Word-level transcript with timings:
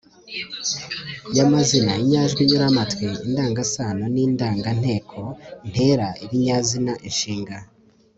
y'amazina, 1.37 1.93
inyajwi 2.03 2.41
nyuramatwi, 2.49 3.05
indangasano 3.25 4.03
n'indanganteko, 4.13 5.19
ntera, 5.69 6.07
ibinyazina, 6.23 6.93
inshinga 7.09 7.55